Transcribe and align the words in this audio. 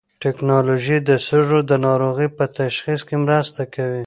ټېکنالوژي 0.23 0.97
د 1.07 1.09
سږو 1.27 1.59
د 1.69 1.71
ناروغۍ 1.85 2.27
په 2.37 2.45
تشخیص 2.59 3.01
کې 3.07 3.15
مرسته 3.25 3.61
کوي. 3.73 3.99